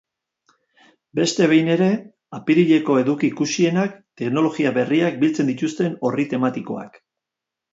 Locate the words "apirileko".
2.37-2.97